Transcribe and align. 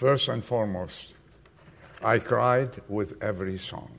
first 0.00 0.28
and 0.30 0.42
foremost, 0.42 1.12
I 2.02 2.18
cried 2.18 2.70
with 2.88 3.22
every 3.22 3.58
song. 3.58 3.98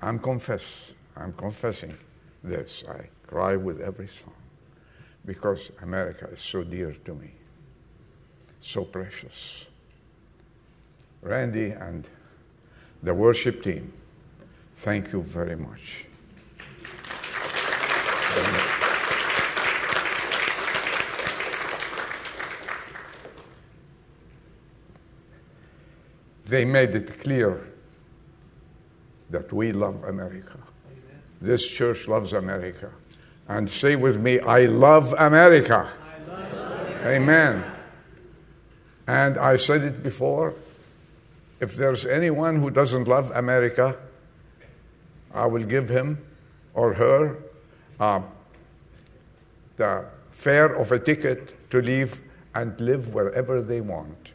I'm 0.00 0.18
confess, 0.18 0.92
I'm 1.14 1.34
confessing 1.34 1.94
this. 2.42 2.82
I 2.88 3.10
cry 3.26 3.56
with 3.56 3.82
every 3.82 4.08
song 4.08 4.32
because 5.26 5.70
America 5.82 6.26
is 6.32 6.40
so 6.40 6.64
dear 6.64 6.96
to 7.04 7.14
me, 7.14 7.32
so 8.58 8.82
precious. 8.84 9.66
Randy 11.20 11.72
and 11.72 12.08
the 13.02 13.12
worship 13.12 13.62
team, 13.62 13.92
thank 14.76 15.12
you 15.12 15.20
very 15.20 15.56
much. 15.56 16.06
They 26.46 26.64
made 26.64 26.94
it 26.94 27.20
clear 27.20 27.66
that 29.30 29.52
we 29.52 29.72
love 29.72 30.04
America. 30.04 30.58
Amen. 30.86 31.22
This 31.40 31.66
church 31.66 32.08
loves 32.08 32.32
America. 32.32 32.90
And 33.48 33.68
say 33.68 33.96
with 33.96 34.18
me, 34.18 34.40
I 34.40 34.66
love 34.66 35.14
America. 35.18 35.88
I 35.88 36.30
love 36.30 36.52
America. 36.52 37.08
Amen. 37.08 37.64
And 39.06 39.38
I 39.38 39.56
said 39.56 39.82
it 39.82 40.02
before 40.02 40.54
if 41.60 41.74
there's 41.74 42.04
anyone 42.04 42.56
who 42.56 42.70
doesn't 42.70 43.08
love 43.08 43.30
America, 43.30 43.96
I 45.32 45.46
will 45.46 45.64
give 45.64 45.88
him 45.88 46.18
or 46.74 46.92
her 46.94 47.38
uh, 47.98 48.20
the 49.76 50.04
fare 50.30 50.74
of 50.74 50.92
a 50.92 50.98
ticket 50.98 51.70
to 51.70 51.80
leave 51.80 52.20
and 52.54 52.78
live 52.80 53.14
wherever 53.14 53.62
they 53.62 53.80
want. 53.80 54.32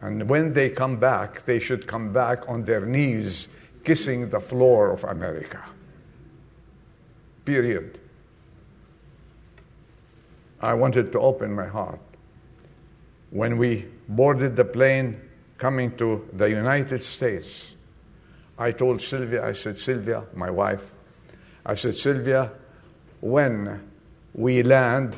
And 0.00 0.28
when 0.28 0.52
they 0.52 0.70
come 0.70 0.96
back, 0.96 1.44
they 1.44 1.58
should 1.58 1.86
come 1.86 2.12
back 2.12 2.48
on 2.48 2.64
their 2.64 2.86
knees, 2.86 3.48
kissing 3.84 4.30
the 4.30 4.40
floor 4.40 4.92
of 4.92 5.04
America. 5.04 5.64
Period. 7.44 7.98
I 10.60 10.74
wanted 10.74 11.12
to 11.12 11.20
open 11.20 11.54
my 11.54 11.66
heart. 11.66 12.00
When 13.30 13.58
we 13.58 13.86
boarded 14.08 14.56
the 14.56 14.64
plane 14.64 15.20
coming 15.56 15.96
to 15.96 16.28
the 16.32 16.48
United 16.48 17.02
States, 17.02 17.70
I 18.58 18.72
told 18.72 19.02
Sylvia, 19.02 19.46
I 19.46 19.52
said, 19.52 19.78
Sylvia, 19.78 20.24
my 20.34 20.50
wife, 20.50 20.90
I 21.64 21.74
said, 21.74 21.94
Sylvia, 21.94 22.50
when 23.20 23.88
we 24.34 24.62
land, 24.62 25.16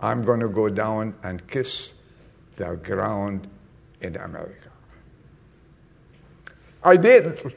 I'm 0.00 0.22
going 0.22 0.40
to 0.40 0.48
go 0.48 0.68
down 0.68 1.14
and 1.22 1.46
kiss 1.46 1.92
the 2.56 2.76
ground 2.76 3.48
in 4.02 4.16
America. 4.16 4.68
I 6.84 6.96
did. 6.96 7.54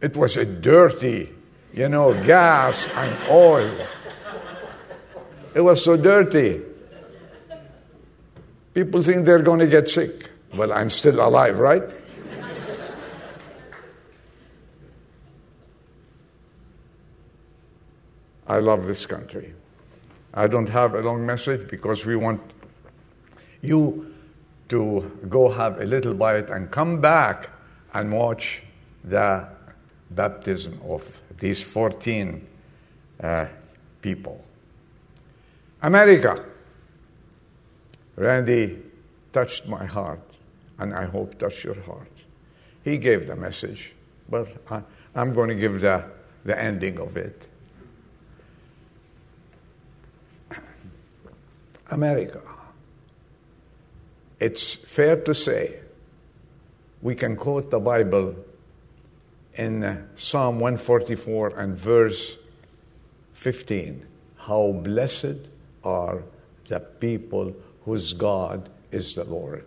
It 0.00 0.16
was 0.16 0.36
a 0.36 0.44
dirty, 0.44 1.28
you 1.72 1.88
know, 1.88 2.14
gas 2.24 2.88
and 2.88 3.16
oil. 3.30 3.86
It 5.54 5.60
was 5.60 5.84
so 5.84 5.96
dirty. 5.96 6.62
People 8.72 9.02
think 9.02 9.24
they're 9.24 9.42
going 9.42 9.60
to 9.60 9.68
get 9.68 9.88
sick. 9.88 10.30
Well, 10.54 10.72
I'm 10.72 10.90
still 10.90 11.20
alive, 11.20 11.58
right? 11.58 11.82
I 18.46 18.58
love 18.58 18.86
this 18.86 19.06
country. 19.06 19.54
I 20.34 20.48
don't 20.48 20.68
have 20.68 20.94
a 20.94 21.00
long 21.00 21.24
message 21.24 21.68
because 21.68 22.04
we 22.04 22.16
want 22.16 22.40
you 23.64 24.14
to 24.68 25.20
go 25.28 25.48
have 25.48 25.80
a 25.80 25.84
little 25.84 26.14
bite 26.14 26.50
and 26.50 26.70
come 26.70 27.00
back 27.00 27.50
and 27.92 28.12
watch 28.12 28.62
the 29.02 29.46
baptism 30.10 30.80
of 30.88 31.20
these 31.38 31.62
14 31.62 32.46
uh, 33.22 33.46
people. 34.00 34.44
America. 35.82 36.44
Randy 38.16 38.78
touched 39.32 39.66
my 39.66 39.84
heart, 39.84 40.22
and 40.78 40.94
I 40.94 41.04
hope 41.04 41.38
touched 41.38 41.64
your 41.64 41.80
heart. 41.82 42.10
He 42.84 42.96
gave 42.96 43.26
the 43.26 43.34
message, 43.34 43.92
but 44.28 44.48
I, 44.70 44.82
I'm 45.14 45.34
going 45.34 45.48
to 45.48 45.54
give 45.54 45.80
the, 45.80 46.04
the 46.44 46.60
ending 46.60 47.00
of 47.00 47.16
it. 47.16 47.48
America 51.90 52.40
it's 54.44 54.74
fair 54.74 55.16
to 55.16 55.34
say 55.34 55.78
we 57.00 57.14
can 57.14 57.34
quote 57.34 57.70
the 57.70 57.80
Bible 57.80 58.36
in 59.54 59.82
uh, 59.82 60.02
Psalm 60.16 60.60
144 60.60 61.58
and 61.58 61.74
verse 61.74 62.36
15 63.32 64.06
How 64.36 64.72
blessed 64.72 65.48
are 65.82 66.22
the 66.68 66.80
people 66.80 67.54
whose 67.86 68.12
God 68.12 68.68
is 68.90 69.14
the 69.14 69.24
Lord. 69.24 69.66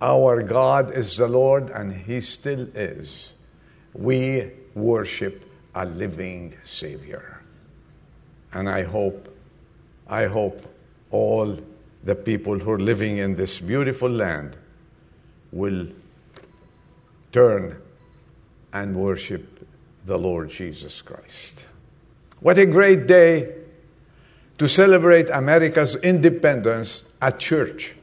Our 0.00 0.42
God 0.42 0.92
is 0.92 1.16
the 1.16 1.28
Lord, 1.28 1.70
and 1.70 1.92
He 1.92 2.20
still 2.20 2.66
is. 2.74 3.34
We 3.94 4.50
worship 4.74 5.44
a 5.76 5.86
living 5.86 6.54
Savior. 6.64 7.40
And 8.52 8.68
I 8.68 8.82
hope, 8.82 9.32
I 10.08 10.24
hope 10.26 10.66
all 11.12 11.56
the 12.04 12.14
people 12.14 12.58
who 12.58 12.70
are 12.72 12.80
living 12.80 13.18
in 13.18 13.36
this 13.36 13.60
beautiful 13.60 14.10
land 14.10 14.56
will 15.52 15.86
turn 17.30 17.80
and 18.72 18.96
worship 18.96 19.66
the 20.04 20.18
Lord 20.18 20.50
Jesus 20.50 21.00
Christ. 21.02 21.64
What 22.40 22.58
a 22.58 22.66
great 22.66 23.06
day 23.06 23.54
to 24.58 24.68
celebrate 24.68 25.28
America's 25.30 25.96
independence 25.96 27.04
at 27.20 27.38
church 27.38 27.94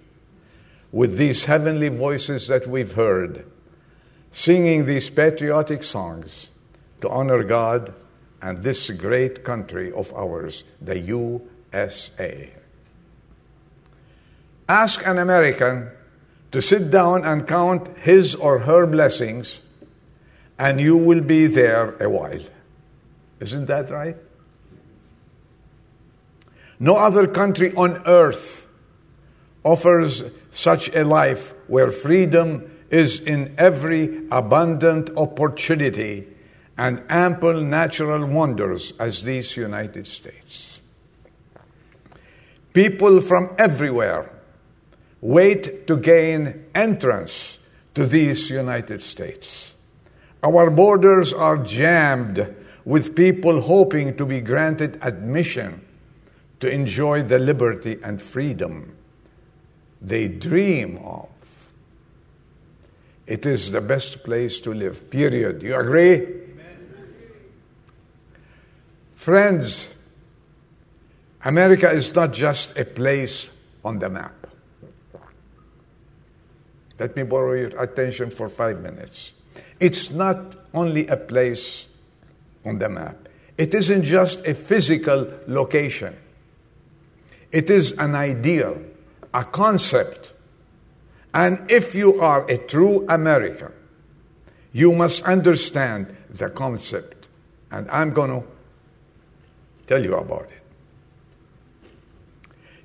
with 0.92 1.18
these 1.18 1.46
heavenly 1.46 1.90
voices 1.90 2.48
that 2.48 2.66
we've 2.66 2.94
heard, 2.94 3.46
singing 4.32 4.86
these 4.86 5.10
patriotic 5.10 5.84
songs 5.84 6.50
to 7.02 7.10
honor 7.10 7.44
God 7.44 7.94
and 8.42 8.64
this 8.64 8.90
great 8.92 9.44
country 9.44 9.92
of 9.92 10.14
ours, 10.14 10.64
the 10.82 11.00
USA. 11.00 12.50
Ask 14.70 15.04
an 15.04 15.18
American 15.18 15.90
to 16.52 16.62
sit 16.62 16.92
down 16.92 17.26
and 17.26 17.48
count 17.48 17.98
his 17.98 18.36
or 18.36 18.60
her 18.60 18.86
blessings, 18.86 19.62
and 20.60 20.80
you 20.80 20.96
will 20.96 21.22
be 21.22 21.48
there 21.48 21.96
a 22.00 22.08
while. 22.08 22.44
Isn't 23.40 23.66
that 23.66 23.90
right? 23.90 24.16
No 26.80 26.96
other 26.98 27.26
country 27.26 27.74
on 27.74 28.04
earth 28.06 28.68
offers 29.64 30.24
such 30.52 30.96
a 30.96 31.04
life 31.04 31.56
where 31.66 31.90
freedom 31.90 32.70
is 32.92 33.20
in 33.20 33.56
every 33.58 34.28
abundant 34.32 35.10
opportunity 35.18 36.28
and 36.78 37.04
ample 37.10 37.60
natural 37.60 38.24
wonders 38.24 38.94
as 39.00 39.24
these 39.24 39.58
United 39.58 40.06
States. 40.06 40.80
People 42.72 43.20
from 43.20 43.56
everywhere 43.58 44.39
wait 45.22 45.88
to 45.88 45.98
gain 45.98 46.66
entrance 46.74 47.60
to 47.94 48.06
these 48.06 48.50
United 48.50 49.02
States. 49.02 49.76
Our 50.44 50.70
borders 50.70 51.34
are 51.34 51.58
jammed 51.58 52.56
with 52.86 53.16
people 53.16 53.62
hoping 53.62 54.16
to 54.18 54.26
be 54.26 54.42
granted 54.42 54.98
admission 55.02 55.86
to 56.60 56.72
enjoy 56.72 57.24
the 57.24 57.40
liberty 57.40 57.98
and 58.04 58.22
freedom 58.22 58.96
they 60.02 60.28
dream 60.28 60.98
of. 61.04 61.28
It 63.28 63.46
is 63.46 63.72
the 63.72 63.82
best 63.82 64.24
place 64.24 64.62
to 64.62 64.74
live, 64.74 65.10
period. 65.10 65.62
You 65.62 65.76
agree? 65.76 66.16
Amen. 66.16 66.78
Friends, 69.14 69.90
America 71.44 71.92
is 71.92 72.14
not 72.16 72.34
just 72.34 72.78
a 72.78 72.86
place 72.86 73.50
on 73.84 74.00
the 74.00 74.10
map. 74.10 74.48
Let 77.00 77.16
me 77.16 77.24
borrow 77.24 77.54
your 77.54 77.82
attention 77.82 78.30
for 78.30 78.50
five 78.50 78.82
minutes. 78.82 79.34
It's 79.80 80.12
not 80.12 80.56
only 80.74 81.08
a 81.08 81.18
place 81.18 81.88
on 82.66 82.80
the 82.80 82.90
map, 82.90 83.30
it 83.58 83.74
isn't 83.74 84.04
just 84.04 84.46
a 84.46 84.54
physical 84.54 85.32
location. 85.48 86.16
It 87.52 87.70
is 87.70 87.94
an 87.94 88.16
ideal, 88.16 88.82
a 89.34 89.44
concept. 89.44 90.34
And 91.34 91.70
if 91.72 91.96
you 91.96 92.20
are 92.22 92.46
a 92.50 92.58
true 92.58 93.06
American, 93.08 93.72
you 94.74 94.92
must 94.94 95.24
understand 95.24 96.16
the 96.30 96.50
concept. 96.50 97.28
And 97.72 97.90
I'm 97.90 98.12
going 98.12 98.42
to 98.42 98.48
tell 99.88 100.04
you 100.04 100.16
about 100.16 100.50
it. 100.52 100.62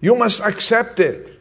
You 0.01 0.15
must 0.15 0.41
accept 0.41 1.01
it. 1.01 1.34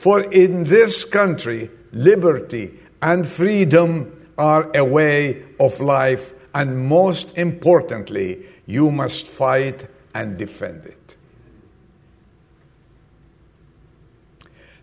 For 0.00 0.22
in 0.32 0.64
this 0.64 1.04
country, 1.04 1.70
liberty 1.92 2.70
and 3.02 3.28
freedom 3.28 4.30
are 4.38 4.70
a 4.74 4.82
way 4.82 5.44
of 5.60 5.78
life, 5.78 6.32
and 6.54 6.88
most 6.88 7.36
importantly, 7.36 8.46
you 8.64 8.90
must 8.90 9.26
fight 9.28 9.86
and 10.14 10.38
defend 10.38 10.86
it. 10.86 11.16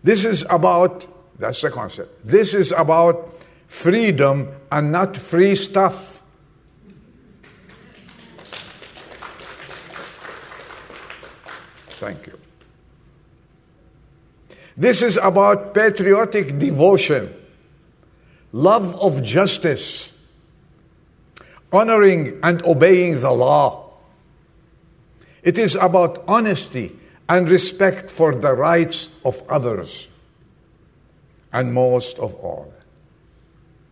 This 0.04 0.24
is 0.24 0.46
about, 0.48 1.08
that's 1.36 1.62
the 1.62 1.70
concept. 1.70 2.24
This 2.24 2.54
is 2.54 2.70
about 2.70 3.34
freedom 3.66 4.54
and 4.70 4.92
not 4.92 5.16
free 5.16 5.56
stuff. 5.56 6.22
Thank 11.98 12.28
you. 12.28 12.37
This 14.78 15.02
is 15.02 15.16
about 15.16 15.74
patriotic 15.74 16.56
devotion, 16.56 17.34
love 18.52 18.94
of 18.94 19.24
justice, 19.24 20.12
honoring 21.72 22.38
and 22.44 22.62
obeying 22.62 23.20
the 23.20 23.32
law. 23.32 23.90
It 25.42 25.58
is 25.58 25.74
about 25.74 26.22
honesty 26.28 26.96
and 27.28 27.50
respect 27.50 28.08
for 28.08 28.32
the 28.32 28.54
rights 28.54 29.08
of 29.24 29.42
others. 29.50 30.06
And 31.52 31.74
most 31.74 32.20
of 32.20 32.36
all, 32.36 32.72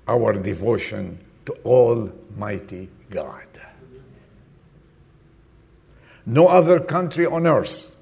our 0.06 0.34
devotion 0.34 1.18
to 1.46 1.52
Almighty 1.64 2.88
God. 3.10 3.42
No 6.24 6.46
other 6.46 6.78
country 6.78 7.26
on 7.26 7.48
earth 7.48 7.95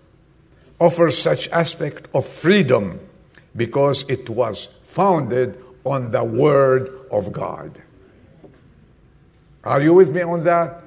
offers 0.79 1.17
such 1.17 1.49
aspect 1.49 2.09
of 2.15 2.27
freedom 2.27 3.01
because 3.57 4.05
it 4.09 4.29
was 4.29 4.69
founded 4.83 5.63
on 5.85 6.11
the 6.11 6.25
Word 6.25 6.91
of 7.11 7.33
God. 7.33 7.81
Are 9.63 9.81
you 9.81 9.95
with 9.95 10.13
me 10.13 10.23
on 10.23 10.45
that? 10.45 10.83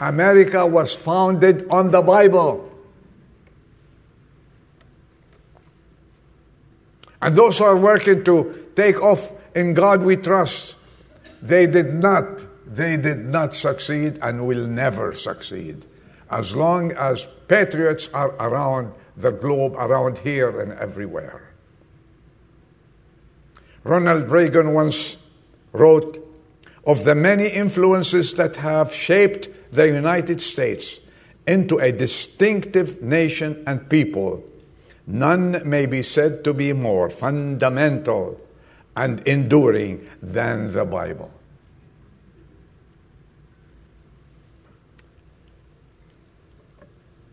America 0.00 0.66
was 0.66 0.94
founded 0.94 1.66
on 1.70 1.90
the 1.90 2.02
Bible. 2.02 2.62
And 7.22 7.34
those 7.34 7.58
who 7.58 7.64
are 7.64 7.76
working 7.76 8.24
to 8.24 8.68
take 8.76 9.02
off 9.02 9.32
in 9.54 9.74
God 9.74 10.02
we 10.02 10.16
trust, 10.16 10.74
they 11.40 11.66
did 11.66 11.94
not, 11.94 12.46
they 12.66 12.96
did 12.96 13.24
not 13.26 13.54
succeed 13.54 14.18
and 14.20 14.46
will 14.46 14.66
never 14.66 15.14
succeed. 15.14 15.84
As 16.30 16.54
long 16.54 16.92
as 16.92 17.26
patriots 17.48 18.10
are 18.12 18.34
around 18.38 18.92
the 19.16 19.30
globe, 19.30 19.74
around 19.74 20.18
here 20.18 20.60
and 20.60 20.72
everywhere. 20.72 21.52
Ronald 23.84 24.28
Reagan 24.28 24.74
once 24.74 25.16
wrote 25.72 26.22
of 26.86 27.04
the 27.04 27.14
many 27.14 27.48
influences 27.48 28.34
that 28.34 28.56
have 28.56 28.92
shaped 28.92 29.48
the 29.72 29.86
United 29.86 30.40
States 30.40 31.00
into 31.46 31.78
a 31.78 31.92
distinctive 31.92 33.02
nation 33.02 33.62
and 33.66 33.88
people, 33.88 34.44
none 35.06 35.62
may 35.68 35.86
be 35.86 36.02
said 36.02 36.44
to 36.44 36.52
be 36.52 36.72
more 36.72 37.08
fundamental 37.08 38.40
and 38.96 39.20
enduring 39.26 40.06
than 40.22 40.72
the 40.72 40.84
Bible. 40.84 41.30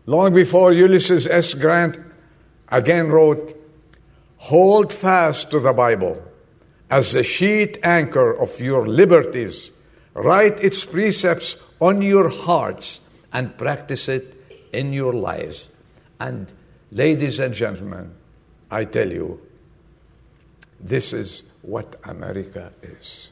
Long 0.06 0.34
before 0.34 0.72
Ulysses 0.72 1.26
S. 1.26 1.54
Grant 1.54 1.98
again 2.68 3.08
wrote, 3.08 3.60
Hold 4.36 4.92
fast 4.92 5.50
to 5.50 5.60
the 5.60 5.72
Bible 5.72 6.22
as 6.90 7.12
the 7.12 7.22
sheet 7.22 7.78
anchor 7.82 8.32
of 8.32 8.60
your 8.60 8.86
liberties. 8.86 9.72
Write 10.12 10.60
its 10.60 10.84
precepts 10.84 11.56
on 11.80 12.02
your 12.02 12.28
hearts 12.28 13.00
and 13.32 13.56
practice 13.56 14.08
it 14.08 14.36
in 14.72 14.92
your 14.92 15.12
lives. 15.12 15.68
And, 16.20 16.46
ladies 16.92 17.38
and 17.38 17.54
gentlemen, 17.54 18.14
I 18.70 18.84
tell 18.84 19.10
you, 19.10 19.40
this 20.78 21.12
is 21.12 21.42
what 21.62 21.96
America 22.04 22.70
is. 22.82 23.30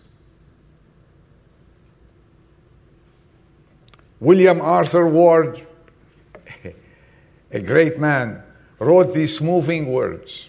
William 4.19 4.61
Arthur 4.61 5.07
Ward, 5.07 5.67
a 7.53 7.61
great 7.61 7.99
man, 7.99 8.43
wrote 8.79 9.15
these 9.15 9.41
moving 9.41 9.93
words 9.93 10.49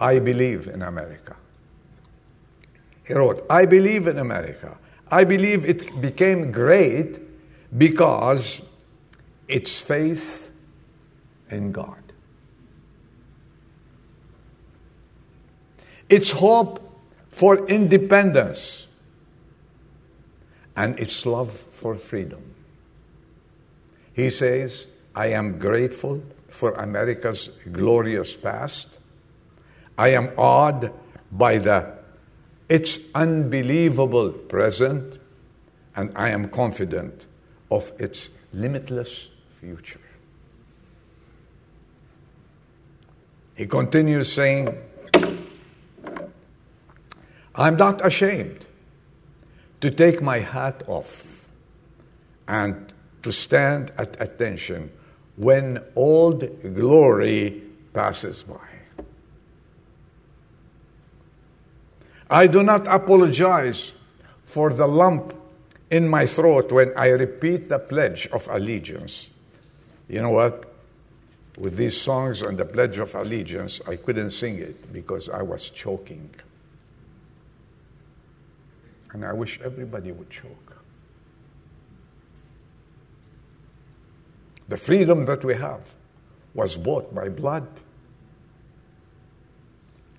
I 0.00 0.20
believe 0.20 0.68
in 0.68 0.82
America. 0.82 1.36
He 3.04 3.14
wrote, 3.14 3.44
I 3.50 3.66
believe 3.66 4.06
in 4.06 4.18
America. 4.18 4.78
I 5.10 5.24
believe 5.24 5.64
it 5.64 6.00
became 6.00 6.52
great 6.52 7.18
because 7.76 8.62
its 9.48 9.80
faith 9.80 10.50
in 11.50 11.72
God. 11.72 12.08
its 16.08 16.32
hope 16.32 16.80
for 17.30 17.66
independence, 17.68 18.86
and 20.76 20.98
its 20.98 21.26
love 21.26 21.50
for 21.50 21.94
freedom. 21.94 22.42
He 24.12 24.30
says, 24.30 24.86
I 25.14 25.28
am 25.28 25.58
grateful 25.58 26.22
for 26.48 26.72
America's 26.72 27.50
glorious 27.72 28.36
past. 28.36 28.98
I 29.96 30.08
am 30.10 30.30
awed 30.36 30.92
by 31.32 31.58
the, 31.58 31.92
its 32.68 33.00
unbelievable 33.14 34.30
present, 34.30 35.20
and 35.96 36.12
I 36.16 36.30
am 36.30 36.48
confident 36.48 37.26
of 37.70 37.92
its 37.98 38.30
limitless 38.52 39.28
future. 39.60 40.00
He 43.56 43.66
continues 43.66 44.32
saying, 44.32 44.78
I'm 47.54 47.76
not 47.76 48.06
ashamed 48.06 48.64
to 49.80 49.90
take 49.90 50.22
my 50.22 50.38
hat 50.38 50.84
off 50.86 51.48
and 52.46 52.92
to 53.22 53.32
stand 53.32 53.92
at 53.98 54.20
attention 54.20 54.92
when 55.38 55.82
old 55.94 56.74
glory 56.74 57.62
passes 57.94 58.42
by. 58.42 58.56
I 62.28 62.46
do 62.46 62.62
not 62.62 62.86
apologize 62.86 63.92
for 64.44 64.72
the 64.72 64.86
lump 64.86 65.34
in 65.90 66.08
my 66.08 66.26
throat 66.26 66.70
when 66.72 66.92
I 66.96 67.10
repeat 67.10 67.68
the 67.68 67.78
Pledge 67.78 68.26
of 68.28 68.46
Allegiance. 68.48 69.30
You 70.08 70.22
know 70.22 70.30
what? 70.30 70.74
With 71.56 71.76
these 71.76 71.98
songs 71.98 72.42
and 72.42 72.58
the 72.58 72.64
Pledge 72.64 72.98
of 72.98 73.14
Allegiance, 73.14 73.80
I 73.86 73.96
couldn't 73.96 74.32
sing 74.32 74.58
it 74.58 74.92
because 74.92 75.28
I 75.28 75.42
was 75.42 75.70
choking. 75.70 76.28
And 79.12 79.24
I 79.24 79.32
wish 79.32 79.60
everybody 79.64 80.12
would 80.12 80.30
choke. 80.30 80.67
The 84.68 84.76
freedom 84.76 85.24
that 85.24 85.44
we 85.44 85.54
have 85.54 85.94
was 86.54 86.76
bought 86.76 87.14
by 87.14 87.28
blood. 87.28 87.66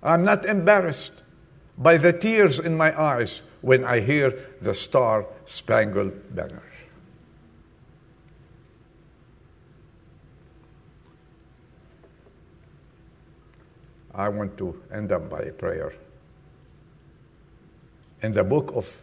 I'm 0.02 0.24
not 0.24 0.46
embarrassed 0.46 1.14
by 1.78 1.98
the 1.98 2.14
tears 2.14 2.60
in 2.60 2.76
my 2.76 3.00
eyes 3.00 3.44
when 3.62 3.84
I 3.84 4.00
hear 4.00 4.48
the 4.62 4.74
Star 4.74 5.26
Spangled 5.46 6.36
Banner. 6.36 6.64
I 14.14 14.28
want 14.30 14.58
to 14.58 14.82
end 14.92 15.12
up 15.12 15.30
by 15.30 15.42
a 15.42 15.52
prayer 15.52 15.94
in 18.22 18.34
the 18.34 18.44
book 18.44 18.72
of 18.76 19.02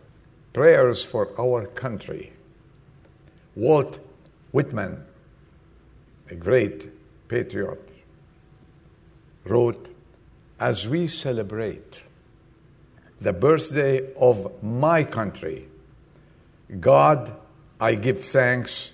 prayers 0.52 1.02
for 1.02 1.30
our 1.40 1.66
country, 1.66 2.32
Walt 3.54 3.98
Whitman, 4.52 5.04
a 6.30 6.34
great 6.34 6.90
patriot, 7.28 7.88
wrote, 9.44 9.88
As 10.58 10.88
we 10.88 11.08
celebrate 11.08 12.02
the 13.20 13.32
birthday 13.32 14.12
of 14.14 14.62
my 14.62 15.04
country, 15.04 15.68
God, 16.80 17.34
I 17.80 17.94
give 17.94 18.24
thanks 18.24 18.92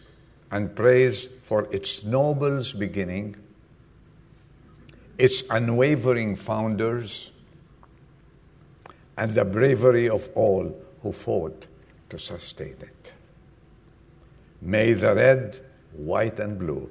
and 0.50 0.74
praise 0.74 1.28
for 1.42 1.72
its 1.72 2.04
noble 2.04 2.62
beginning, 2.78 3.36
its 5.16 5.42
unwavering 5.48 6.36
founders, 6.36 7.30
and 9.16 9.32
the 9.34 9.44
bravery 9.44 10.08
of 10.08 10.28
all 10.34 10.74
who 11.02 11.12
fought 11.12 11.66
to 12.10 12.18
sustain 12.18 12.76
it. 12.80 13.14
May 14.60 14.92
the 14.92 15.14
red, 15.14 15.60
white, 15.92 16.38
and 16.38 16.58
blue 16.58 16.90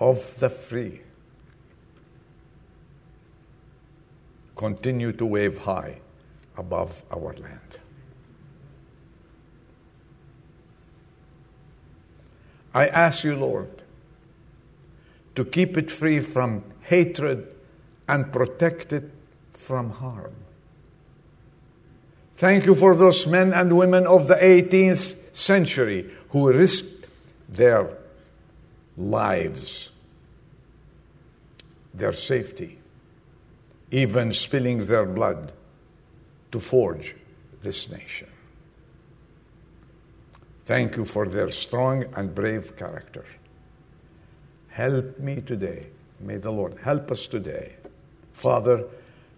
of 0.00 0.38
the 0.38 0.48
free 0.48 1.00
continue 4.58 5.12
to 5.12 5.24
wave 5.24 5.58
high 5.58 6.00
above 6.56 7.02
our 7.12 7.32
land. 7.34 7.78
I 12.74 12.88
ask 12.88 13.24
you, 13.24 13.36
Lord, 13.36 13.82
to 15.36 15.44
keep 15.44 15.78
it 15.78 15.90
free 15.90 16.20
from 16.20 16.64
hatred 16.82 17.46
and 18.08 18.32
protect 18.32 18.92
it 18.92 19.10
from 19.52 19.90
harm. 19.90 20.34
Thank 22.36 22.66
you 22.66 22.74
for 22.74 22.94
those 22.94 23.26
men 23.26 23.52
and 23.52 23.76
women 23.76 24.06
of 24.06 24.28
the 24.28 24.36
18th 24.36 25.16
century 25.32 26.10
who 26.30 26.52
risked 26.52 27.06
their 27.48 27.96
lives, 28.98 29.90
their 31.94 32.12
safety, 32.12 32.78
even 33.90 34.32
spilling 34.32 34.84
their 34.84 35.06
blood 35.06 35.52
to 36.50 36.60
forge 36.60 37.14
this 37.62 37.88
nation. 37.88 38.28
Thank 40.66 40.96
you 40.96 41.04
for 41.04 41.26
their 41.26 41.48
strong 41.48 42.04
and 42.14 42.34
brave 42.34 42.76
character. 42.76 43.24
Help 44.68 45.18
me 45.18 45.40
today. 45.40 45.86
May 46.20 46.36
the 46.36 46.50
Lord 46.50 46.76
help 46.82 47.10
us 47.10 47.26
today. 47.26 47.76
Father, 48.32 48.84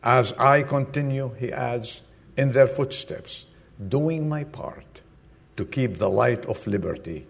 as 0.02 0.32
I 0.32 0.62
continue, 0.62 1.34
he 1.38 1.52
adds, 1.52 2.02
in 2.36 2.52
their 2.52 2.66
footsteps, 2.66 3.44
doing 3.88 4.28
my 4.28 4.44
part 4.44 5.00
to 5.56 5.64
keep 5.64 5.98
the 5.98 6.08
light 6.08 6.46
of 6.46 6.66
liberty 6.66 7.26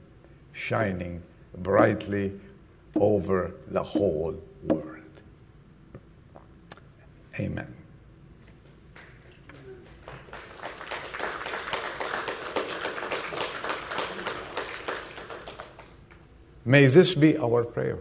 shining 0.52 1.22
brightly 1.56 2.32
over 2.96 3.52
the 3.68 3.82
whole 3.82 4.36
world. 4.64 4.96
Amen. 7.38 7.74
May 16.64 16.86
this 16.86 17.14
be 17.14 17.38
our 17.38 17.64
prayer. 17.64 17.98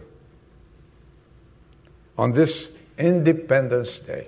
On 2.17 2.33
this 2.33 2.69
Independence 2.97 3.99
Day, 3.99 4.27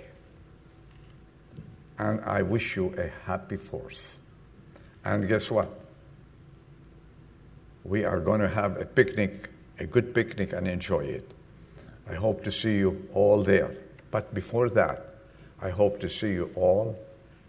and 2.00 2.22
I 2.22 2.42
wish 2.42 2.78
you 2.78 2.96
a 2.98 3.10
happy 3.26 3.58
fourth. 3.58 4.18
And 5.04 5.28
guess 5.28 5.52
what? 5.52 5.81
We 7.92 8.06
are 8.06 8.22
going 8.22 8.40
to 8.40 8.48
have 8.48 8.80
a 8.80 8.86
picnic, 8.86 9.50
a 9.78 9.86
good 9.86 10.16
picnic, 10.16 10.54
and 10.54 10.66
enjoy 10.66 11.02
it. 11.02 11.30
I 12.10 12.14
hope 12.14 12.42
to 12.46 12.50
see 12.50 12.78
you 12.78 13.06
all 13.14 13.44
there. 13.44 13.76
But 14.12 14.34
before 14.34 14.70
that, 14.70 15.16
I 15.62 15.72
hope 15.72 16.00
to 16.00 16.08
see 16.08 16.30
you 16.30 16.52
all 16.56 16.98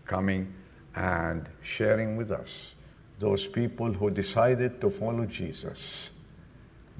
coming 0.04 0.52
and 0.96 1.48
sharing 1.62 2.16
with 2.16 2.32
us 2.32 2.74
those 3.20 3.46
people 3.46 3.92
who 3.92 4.10
decided 4.10 4.80
to 4.80 4.90
follow 4.90 5.26
Jesus 5.26 6.10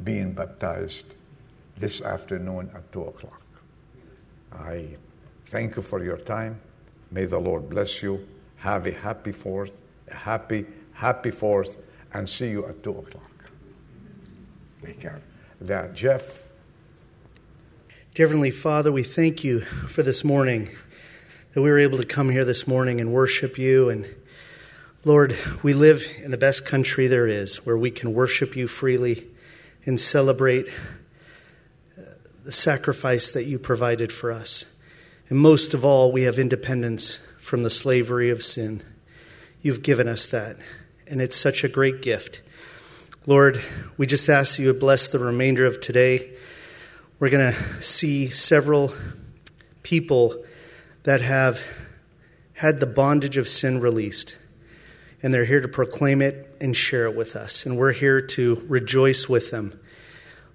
being 0.05 0.35
baptized 0.35 1.17
this 1.77 2.01
afternoon 2.01 2.71
at 2.77 2.93
2 2.93 3.03
o'clock. 3.03 3.43
I 4.53 4.87
thank 5.47 5.75
you 5.75 5.83
for 5.83 6.05
your 6.05 6.19
time. 6.19 6.61
May 7.11 7.25
the 7.25 7.41
Lord 7.41 7.69
bless 7.69 8.05
you. 8.05 8.25
Have 8.59 8.87
a 8.87 8.93
happy 8.93 9.33
fourth, 9.33 9.83
a 10.07 10.15
happy, 10.15 10.65
happy 10.93 11.33
fourth, 11.33 11.77
and 12.13 12.29
see 12.29 12.51
you 12.51 12.65
at 12.67 12.85
2 12.85 12.91
o'clock. 12.91 13.32
Take 14.85 15.01
care. 15.01 15.21
That, 15.61 15.95
Jeff. 15.95 16.43
Heavenly 18.17 18.51
Father, 18.51 18.91
we 18.91 19.05
thank 19.05 19.45
you 19.45 19.61
for 19.61 20.03
this 20.03 20.25
morning, 20.25 20.71
that 21.55 21.63
we 21.63 21.71
were 21.71 21.79
able 21.79 21.99
to 21.99 22.05
come 22.05 22.31
here 22.31 22.45
this 22.45 22.67
morning 22.67 23.01
and 23.01 23.13
worship 23.13 23.59
you. 23.59 23.91
And 23.91 24.13
Lord, 25.05 25.37
we 25.63 25.73
live 25.73 26.05
in 26.21 26.33
the 26.33 26.37
best 26.37 26.67
country 26.67 27.07
there 27.07 27.29
is, 27.29 27.65
where 27.65 27.79
we 27.79 27.93
can 27.93 28.13
worship 28.13 28.57
you 28.57 28.67
freely 28.67 29.25
and 29.87 30.01
celebrate 30.01 30.67
uh, 31.97 32.03
the 32.45 32.53
sacrifice 32.53 33.31
that 33.31 33.47
you 33.47 33.61
provided 33.61 34.13
for 34.13 34.33
us. 34.33 34.65
And 35.29 35.39
most 35.39 35.75
of 35.75 35.85
all, 35.85 36.11
we 36.11 36.23
have 36.23 36.41
independence 36.41 37.21
from 37.39 37.63
the 37.63 37.71
slavery 37.71 38.31
of 38.31 38.43
sin. 38.43 38.83
You've 39.63 39.85
given 39.85 40.09
us 40.09 40.27
that, 40.27 40.57
and 41.07 41.23
it's 41.23 41.37
such 41.37 41.63
a 41.63 41.69
great 41.69 42.03
gift. 42.03 42.43
Lord, 43.25 43.63
we 43.97 44.09
just 44.09 44.29
ask 44.29 44.59
you 44.59 44.73
to 44.73 44.75
bless 44.75 45.09
the 45.09 45.21
remainder 45.21 45.65
of 45.65 45.81
today. 45.81 46.31
We're 47.21 47.31
going 47.31 47.53
to 47.53 47.83
see 47.83 48.31
several 48.31 48.93
people 49.85 50.45
that 51.05 51.21
have 51.21 51.63
had 52.55 52.81
the 52.81 52.87
bondage 52.87 53.37
of 53.37 53.47
sin 53.47 53.81
released, 53.81 54.37
and 55.23 55.33
they're 55.33 55.45
here 55.45 55.61
to 55.61 55.69
proclaim 55.69 56.21
it 56.21 56.57
and 56.61 56.77
share 56.77 57.05
it 57.05 57.15
with 57.15 57.37
us. 57.37 57.65
And 57.65 57.79
we're 57.79 57.93
here 57.93 58.21
to 58.21 58.67
rejoice 58.67 59.29
with 59.29 59.53
them. 59.53 59.79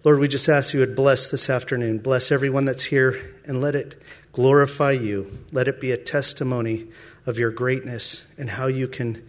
Lord, 0.04 0.20
we 0.20 0.28
just 0.28 0.50
ask 0.50 0.74
you 0.74 0.86
to 0.86 0.94
bless 0.94 1.30
this 1.30 1.50
afternoon. 1.50 2.00
Bless 2.00 2.34
everyone 2.34 2.66
that's 2.66 2.84
here 2.84 3.34
and 3.46 3.62
let 3.62 3.76
it 3.76 3.96
glorify 4.34 4.92
you. 4.92 5.32
Let 5.54 5.70
it 5.70 5.80
be 5.80 5.92
a 5.92 5.98
testimony 5.98 6.88
of 7.26 7.40
your 7.40 7.52
greatness 7.52 8.28
and 8.38 8.50
how 8.50 8.68
you 8.68 8.90
can 8.90 9.26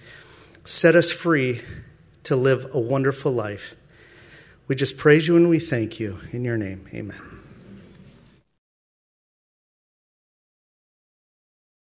set 0.64 0.97
us 0.97 1.12
free 1.12 1.61
to 2.28 2.37
live 2.37 2.75
a 2.75 2.78
wonderful 2.78 3.32
life. 3.32 3.75
We 4.66 4.76
just 4.76 4.99
praise 4.99 5.26
you 5.26 5.37
and 5.37 5.49
we 5.49 5.58
thank 5.58 5.99
you. 5.99 6.18
In 6.30 6.44
your 6.44 6.58
name, 6.58 6.87
amen. 6.92 7.27